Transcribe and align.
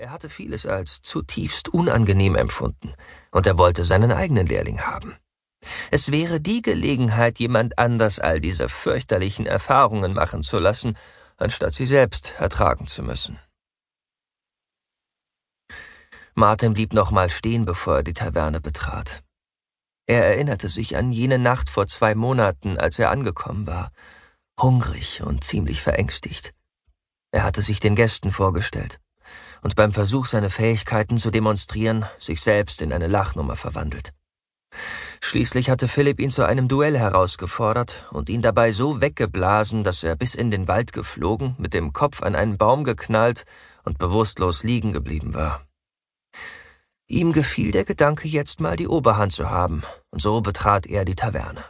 Er 0.00 0.12
hatte 0.12 0.30
vieles 0.30 0.64
als 0.64 1.02
zutiefst 1.02 1.68
unangenehm 1.68 2.34
empfunden, 2.34 2.94
und 3.32 3.46
er 3.46 3.58
wollte 3.58 3.84
seinen 3.84 4.12
eigenen 4.12 4.46
Lehrling 4.46 4.80
haben. 4.80 5.14
Es 5.90 6.10
wäre 6.10 6.40
die 6.40 6.62
Gelegenheit, 6.62 7.38
jemand 7.38 7.78
anders 7.78 8.18
all 8.18 8.40
diese 8.40 8.70
fürchterlichen 8.70 9.44
Erfahrungen 9.44 10.14
machen 10.14 10.42
zu 10.42 10.58
lassen, 10.58 10.96
anstatt 11.36 11.74
sie 11.74 11.84
selbst 11.84 12.32
ertragen 12.38 12.86
zu 12.86 13.02
müssen. 13.02 13.38
Martin 16.34 16.72
blieb 16.72 16.94
nochmal 16.94 17.28
stehen, 17.28 17.66
bevor 17.66 17.96
er 17.96 18.02
die 18.02 18.14
Taverne 18.14 18.62
betrat. 18.62 19.22
Er 20.06 20.24
erinnerte 20.24 20.70
sich 20.70 20.96
an 20.96 21.12
jene 21.12 21.38
Nacht 21.38 21.68
vor 21.68 21.86
zwei 21.88 22.14
Monaten, 22.14 22.78
als 22.78 22.98
er 22.98 23.10
angekommen 23.10 23.66
war, 23.66 23.92
hungrig 24.58 25.20
und 25.20 25.44
ziemlich 25.44 25.82
verängstigt. 25.82 26.54
Er 27.32 27.42
hatte 27.42 27.60
sich 27.60 27.80
den 27.80 27.96
Gästen 27.96 28.32
vorgestellt 28.32 28.98
und 29.62 29.76
beim 29.76 29.92
Versuch, 29.92 30.26
seine 30.26 30.50
Fähigkeiten 30.50 31.18
zu 31.18 31.30
demonstrieren, 31.30 32.06
sich 32.18 32.40
selbst 32.40 32.82
in 32.82 32.92
eine 32.92 33.06
Lachnummer 33.06 33.56
verwandelt. 33.56 34.12
Schließlich 35.20 35.68
hatte 35.68 35.88
Philipp 35.88 36.18
ihn 36.20 36.30
zu 36.30 36.44
einem 36.44 36.68
Duell 36.68 36.98
herausgefordert 36.98 38.08
und 38.10 38.28
ihn 38.28 38.42
dabei 38.42 38.72
so 38.72 39.00
weggeblasen, 39.00 39.84
dass 39.84 40.02
er 40.02 40.16
bis 40.16 40.34
in 40.34 40.50
den 40.50 40.68
Wald 40.68 40.92
geflogen, 40.92 41.54
mit 41.58 41.74
dem 41.74 41.92
Kopf 41.92 42.22
an 42.22 42.34
einen 42.34 42.56
Baum 42.56 42.84
geknallt 42.84 43.44
und 43.84 43.98
bewusstlos 43.98 44.62
liegen 44.62 44.92
geblieben 44.92 45.34
war. 45.34 45.66
Ihm 47.06 47.32
gefiel 47.32 47.72
der 47.72 47.84
Gedanke, 47.84 48.28
jetzt 48.28 48.60
mal 48.60 48.76
die 48.76 48.86
Oberhand 48.86 49.32
zu 49.32 49.50
haben, 49.50 49.82
und 50.10 50.22
so 50.22 50.40
betrat 50.40 50.86
er 50.86 51.04
die 51.04 51.16
Taverne. 51.16 51.64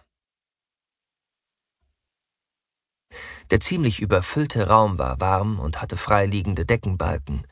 Der 3.51 3.59
ziemlich 3.59 4.01
überfüllte 4.01 4.69
Raum 4.69 4.99
war 4.99 5.21
warm 5.21 5.59
und 5.59 5.83
hatte 5.83 5.97
freiliegende 5.97 6.65
Deckenbalken. 6.65 7.47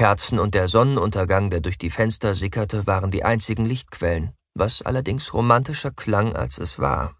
Kerzen 0.00 0.38
und 0.38 0.54
der 0.54 0.66
Sonnenuntergang, 0.66 1.50
der 1.50 1.60
durch 1.60 1.76
die 1.76 1.90
Fenster 1.90 2.34
sickerte, 2.34 2.86
waren 2.86 3.10
die 3.10 3.22
einzigen 3.22 3.66
Lichtquellen 3.66 4.32
was 4.54 4.82
allerdings 4.82 5.32
romantischer 5.32 5.90
klang, 5.90 6.36
als 6.36 6.58
es 6.58 6.78
war. 6.78 7.16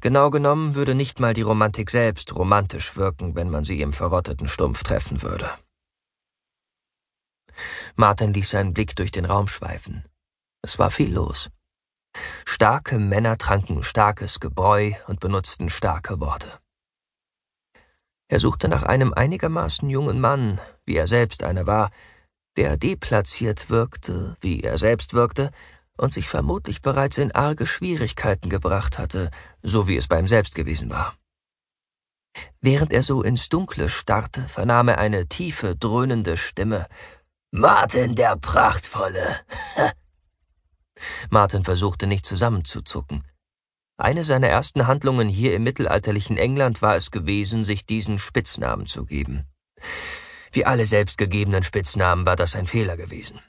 Genau 0.00 0.30
genommen 0.30 0.74
würde 0.74 0.94
nicht 0.94 1.20
mal 1.20 1.34
die 1.34 1.42
Romantik 1.42 1.90
selbst 1.90 2.34
romantisch 2.34 2.96
wirken, 2.96 3.34
wenn 3.34 3.50
man 3.50 3.64
sie 3.64 3.80
im 3.80 3.92
verrotteten 3.92 4.48
Stumpf 4.48 4.82
treffen 4.82 5.22
würde. 5.22 5.50
Martin 7.96 8.32
ließ 8.32 8.50
seinen 8.50 8.72
Blick 8.72 8.96
durch 8.96 9.10
den 9.10 9.24
Raum 9.24 9.48
schweifen. 9.48 10.04
Es 10.62 10.78
war 10.78 10.90
viel 10.90 11.12
los. 11.12 11.50
Starke 12.44 12.98
Männer 12.98 13.36
tranken 13.36 13.82
starkes 13.82 14.40
Gebräu 14.40 14.92
und 15.06 15.20
benutzten 15.20 15.70
starke 15.70 16.20
Worte. 16.20 16.58
Er 18.30 18.38
suchte 18.38 18.68
nach 18.68 18.84
einem 18.84 19.12
einigermaßen 19.12 19.90
jungen 19.90 20.20
Mann, 20.20 20.60
wie 20.86 20.94
er 20.94 21.08
selbst 21.08 21.42
einer 21.42 21.66
war, 21.66 21.90
der 22.56 22.76
deplatziert 22.76 23.70
wirkte, 23.70 24.36
wie 24.40 24.60
er 24.60 24.78
selbst 24.78 25.14
wirkte, 25.14 25.50
und 25.96 26.12
sich 26.12 26.28
vermutlich 26.28 26.80
bereits 26.80 27.18
in 27.18 27.32
arge 27.32 27.66
Schwierigkeiten 27.66 28.48
gebracht 28.48 28.98
hatte, 28.98 29.32
so 29.64 29.88
wie 29.88 29.96
es 29.96 30.06
beim 30.06 30.28
selbst 30.28 30.54
gewesen 30.54 30.90
war. 30.90 31.16
Während 32.60 32.92
er 32.92 33.02
so 33.02 33.24
ins 33.24 33.48
Dunkle 33.48 33.88
starrte, 33.88 34.42
vernahm 34.42 34.86
er 34.86 34.98
eine 34.98 35.26
tiefe, 35.26 35.74
dröhnende 35.74 36.36
Stimme. 36.36 36.86
Martin 37.50 38.14
der 38.14 38.36
Prachtvolle. 38.36 39.26
Martin 41.30 41.64
versuchte 41.64 42.06
nicht 42.06 42.24
zusammenzuzucken. 42.24 43.24
Eine 44.00 44.24
seiner 44.24 44.48
ersten 44.48 44.86
Handlungen 44.86 45.28
hier 45.28 45.54
im 45.54 45.62
mittelalterlichen 45.62 46.38
England 46.38 46.80
war 46.80 46.96
es 46.96 47.10
gewesen, 47.10 47.64
sich 47.64 47.84
diesen 47.84 48.18
Spitznamen 48.18 48.86
zu 48.86 49.04
geben. 49.04 49.44
Wie 50.52 50.64
alle 50.64 50.86
selbstgegebenen 50.86 51.62
Spitznamen 51.62 52.24
war 52.24 52.34
das 52.34 52.56
ein 52.56 52.66
Fehler 52.66 52.96
gewesen. 52.96 53.40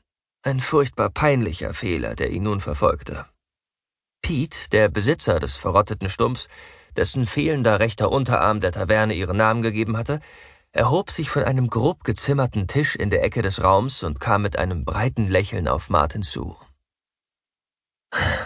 Ein 0.44 0.60
furchtbar 0.60 1.10
peinlicher 1.10 1.74
Fehler, 1.74 2.16
der 2.16 2.32
ihn 2.32 2.44
nun 2.44 2.60
verfolgte. 2.60 3.26
Pete, 4.22 4.70
der 4.72 4.90
Besitzer 4.90 5.40
des 5.40 5.56
verrotteten 5.56 6.10
Stumpfs, 6.10 6.50
dessen 6.98 7.26
fehlender 7.26 7.80
rechter 7.80 8.12
Unterarm 8.12 8.60
der 8.60 8.74
Taverne 8.74 9.14
ihren 9.14 9.38
Namen 9.38 9.62
gegeben 9.62 9.96
hatte, 9.96 10.20
erhob 10.74 11.12
sich 11.12 11.30
von 11.30 11.46
einem 11.46 11.70
grob 11.70 12.04
gezimmerten 12.04 12.68
Tisch 12.68 12.98
in 12.98 13.10
der 13.10 13.24
Ecke 13.24 13.42
des 13.42 13.64
Raums 13.64 14.04
und 14.04 14.20
kam 14.20 14.42
mit 14.42 14.60
einem 14.60 14.84
breiten 14.84 15.30
Lächeln 15.30 15.70
auf 15.70 15.90
Martin 15.90 16.24
zu. 16.24 16.58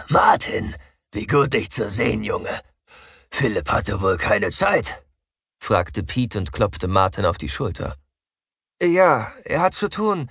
Martin, 0.08 0.76
wie 1.12 1.26
gut 1.26 1.52
dich 1.52 1.70
zu 1.70 1.90
sehen, 1.90 2.22
Junge. 2.22 2.60
Philipp 3.30 3.70
hatte 3.70 4.00
wohl 4.00 4.16
keine 4.16 4.50
Zeit? 4.50 5.04
fragte 5.58 6.02
Pete 6.02 6.38
und 6.38 6.52
klopfte 6.52 6.88
Martin 6.88 7.24
auf 7.24 7.38
die 7.38 7.48
Schulter. 7.48 7.96
Ja, 8.80 9.32
er 9.44 9.60
hat 9.60 9.74
zu 9.74 9.88
tun. 9.88 10.30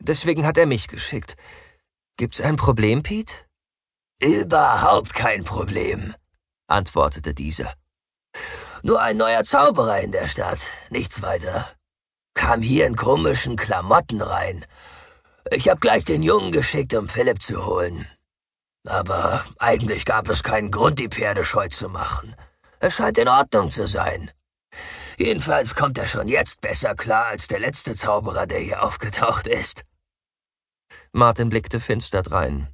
Deswegen 0.00 0.46
hat 0.46 0.58
er 0.58 0.66
mich 0.66 0.88
geschickt. 0.88 1.36
Gibt's 2.16 2.40
ein 2.40 2.56
Problem, 2.56 3.02
Pete? 3.02 3.34
Überhaupt 4.20 5.14
kein 5.14 5.44
Problem, 5.44 6.14
antwortete 6.66 7.34
dieser. 7.34 7.72
Nur 8.82 9.00
ein 9.00 9.16
neuer 9.16 9.44
Zauberer 9.44 10.00
in 10.00 10.12
der 10.12 10.26
Stadt, 10.26 10.66
nichts 10.90 11.22
weiter. 11.22 11.70
Kam 12.34 12.62
hier 12.62 12.86
in 12.86 12.96
komischen 12.96 13.56
Klamotten 13.56 14.20
rein. 14.20 14.64
Ich 15.50 15.68
hab 15.68 15.80
gleich 15.80 16.04
den 16.04 16.22
Jungen 16.22 16.52
geschickt, 16.52 16.94
um 16.94 17.08
Philipp 17.08 17.42
zu 17.42 17.64
holen. 17.64 18.06
Aber 18.86 19.44
eigentlich 19.58 20.04
gab 20.04 20.28
es 20.28 20.42
keinen 20.42 20.70
Grund, 20.70 20.98
die 20.98 21.08
Pferde 21.08 21.44
scheu 21.44 21.68
zu 21.68 21.88
machen. 21.88 22.36
Es 22.80 22.96
scheint 22.96 23.18
in 23.18 23.28
Ordnung 23.28 23.70
zu 23.70 23.88
sein. 23.88 24.30
Jedenfalls 25.16 25.74
kommt 25.74 25.96
er 25.98 26.06
schon 26.06 26.28
jetzt 26.28 26.60
besser 26.60 26.94
klar 26.94 27.26
als 27.26 27.46
der 27.48 27.60
letzte 27.60 27.94
Zauberer, 27.94 28.46
der 28.46 28.58
hier 28.58 28.82
aufgetaucht 28.82 29.46
ist. 29.46 29.84
Martin 31.12 31.48
blickte 31.48 31.80
finster 31.80 32.22
drein. 32.22 32.68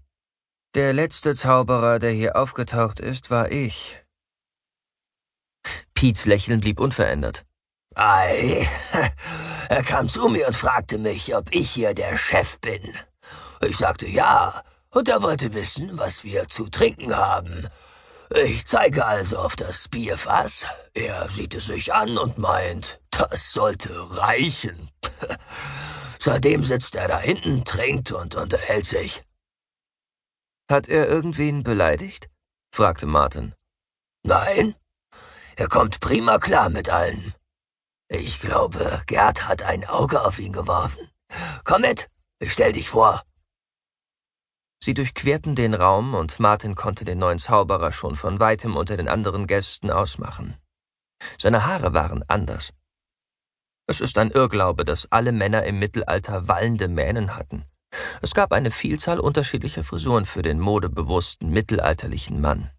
Der 0.75 0.93
letzte 0.93 1.35
Zauberer, 1.35 1.99
der 1.99 2.11
hier 2.11 2.37
aufgetaucht 2.37 3.01
ist, 3.01 3.31
war 3.31 3.51
ich. 3.51 4.03
Piets 5.95 6.27
Lächeln 6.27 6.61
blieb 6.61 6.81
unverändert. 6.81 7.45
Ei, 7.95 8.67
er 9.69 9.83
kam 9.83 10.09
zu 10.09 10.29
mir 10.29 10.47
und 10.47 10.57
fragte 10.57 10.99
mich, 10.99 11.35
ob 11.35 11.53
ich 11.55 11.71
hier 11.71 11.93
der 11.93 12.17
Chef 12.17 12.59
bin. 12.61 12.95
Ich 13.61 13.77
sagte 13.77 14.07
ja, 14.09 14.63
und 14.91 15.09
er 15.09 15.23
wollte 15.23 15.55
wissen, 15.55 15.99
was 15.99 16.25
wir 16.25 16.49
zu 16.49 16.69
trinken 16.69 17.17
haben. 17.17 17.69
Ich 18.31 18.67
zeige 18.67 19.07
also 19.07 19.39
auf 19.39 19.57
das 19.57 19.89
Bierfass. 19.89 20.67
Er 20.95 21.29
sieht 21.31 21.55
es 21.55 21.67
sich 21.67 21.93
an 21.93 22.17
und 22.17 22.39
meint, 22.39 23.01
das 23.11 23.53
sollte 23.53 23.91
reichen. 24.17 24.91
Seitdem 26.21 26.65
sitzt 26.65 26.95
er 26.97 27.09
da 27.09 27.19
hinten, 27.19 27.65
trinkt 27.65 28.13
und 28.13 28.35
unterhält 28.37 28.87
sich. 28.87 29.25
Hat 30.71 30.89
er 30.89 31.09
irgendwen 31.09 31.65
beleidigt? 31.65 32.31
fragte 32.73 33.07
Martin. 33.07 33.55
Nein, 34.23 34.77
er 35.57 35.69
kommt 35.69 36.01
prima 36.01 36.39
klar 36.39 36.69
mit 36.69 36.89
allen. 36.89 37.35
Ich 38.09 38.41
glaube, 38.41 39.03
Gerd 39.07 39.49
hat 39.49 39.63
ein 39.63 39.85
Auge 39.85 40.23
auf 40.23 40.39
ihn 40.39 40.53
geworfen. 40.53 41.11
Komm 41.65 41.83
mit, 41.83 42.09
ich 42.39 42.53
stell 42.53 42.73
dich 42.73 42.91
vor. 42.91 43.23
Sie 44.83 44.95
durchquerten 44.95 45.55
den 45.55 45.75
Raum 45.75 46.15
und 46.15 46.41
Martin 46.41 46.75
konnte 46.75 47.05
den 47.05 47.19
neuen 47.19 47.39
Zauberer 47.39 47.93
schon 47.93 48.17
von 48.17 48.41
weitem 48.41 48.77
unter 48.77 48.97
den 48.97 49.09
anderen 49.09 49.47
Gästen 49.47 49.91
ausmachen. 49.91 50.57
Seine 51.37 51.67
Haare 51.67 51.93
waren 51.93 52.25
anders. 52.29 52.73
Es 53.87 54.01
ist 54.01 54.17
ein 54.17 54.31
Irrglaube, 54.31 54.87
dass 54.87 55.13
alle 55.13 55.33
Männer 55.33 55.65
im 55.65 55.79
Mittelalter 55.79 56.49
wallende 56.49 56.89
Mähnen 56.89 57.37
hatten. 57.37 57.65
Es 58.23 58.33
gab 58.35 58.53
eine 58.53 58.71
Vielzahl 58.71 59.21
unterschiedlicher 59.21 59.85
Frisuren 59.85 60.25
für 60.25 60.43
den 60.43 60.61
modebewussten 60.61 61.51
mittelalterlichen 61.51 62.41
Mann. 62.41 62.71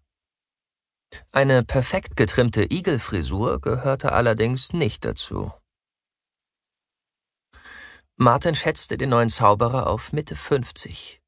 Eine 1.30 1.62
perfekt 1.62 2.16
getrimmte 2.16 2.64
Igelfrisur 2.64 3.60
gehörte 3.60 4.12
allerdings 4.12 4.72
nicht 4.72 5.04
dazu. 5.04 5.52
Martin 8.16 8.54
schätzte 8.54 8.96
den 8.96 9.10
neuen 9.10 9.30
Zauberer 9.30 9.86
auf 9.86 10.12
Mitte 10.12 10.34
50. 10.34 11.21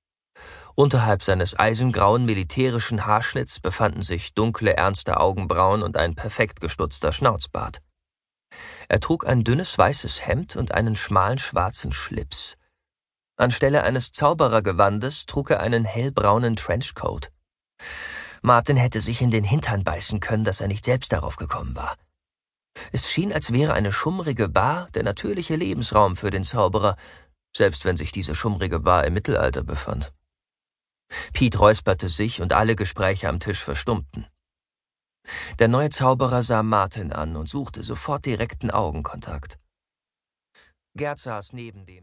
Unterhalb 0.77 1.23
seines 1.23 1.57
eisengrauen 1.57 2.25
militärischen 2.25 3.07
Haarschnitts 3.07 3.61
befanden 3.61 4.03
sich 4.03 4.35
dunkle, 4.35 4.77
ernste 4.77 5.19
Augenbrauen 5.19 5.83
und 5.85 5.97
ein 5.97 6.17
perfekt 6.17 6.61
gestutzter 6.61 7.13
Schnauzbart. 7.13 7.81
Er 8.89 8.99
trug 8.99 9.27
ein 9.27 9.45
dünnes 9.45 9.79
weißes 9.79 10.27
Hemd 10.27 10.57
und 10.57 10.73
einen 10.73 10.97
schmalen 10.97 11.39
schwarzen 11.39 11.93
Schlips. 11.93 12.57
Anstelle 13.37 13.85
eines 13.85 14.11
Zauberergewandes 14.13 15.27
trug 15.27 15.51
er 15.51 15.61
einen 15.61 15.85
hellbraunen 15.85 16.57
Trenchcoat. 16.57 17.31
Martin 18.43 18.77
hätte 18.77 19.01
sich 19.01 19.23
in 19.23 19.31
den 19.31 19.45
Hintern 19.45 19.85
beißen 19.85 20.21
können, 20.21 20.45
dass 20.45 20.61
er 20.61 20.69
nicht 20.69 20.85
selbst 20.85 21.13
darauf 21.13 21.37
gekommen 21.37 21.75
war. 21.77 21.97
Es 22.93 23.11
schien, 23.11 23.33
als 23.33 23.53
wäre 23.53 23.75
eine 23.75 23.93
schummrige 23.93 24.49
Bar 24.49 24.89
der 24.95 25.05
natürliche 25.05 25.55
Lebensraum 25.55 26.17
für 26.17 26.31
den 26.31 26.45
Zauberer, 26.45 26.97
selbst 27.57 27.85
wenn 27.85 27.97
sich 27.97 28.11
diese 28.11 28.35
schummrige 28.35 28.81
Bar 28.81 29.05
im 29.05 29.15
Mittelalter 29.15 29.63
befand. 29.63 30.13
Piet 31.33 31.59
räusperte 31.59 32.09
sich 32.09 32.41
und 32.43 32.53
alle 32.53 32.75
Gespräche 32.77 33.29
am 33.29 33.41
Tisch 33.41 33.63
verstummten. 33.63 34.27
Der 35.59 35.69
neue 35.69 35.91
Zauberer 35.91 36.43
sah 36.43 36.63
Martin 36.63 37.13
an 37.13 37.37
und 37.37 37.49
suchte 37.49 37.83
sofort 37.83 38.27
direkten 38.27 38.71
Augenkontakt. 38.71 39.59
Gerd 40.97 41.19
saß 41.19 41.55
neben 41.55 41.87
dem 41.87 42.03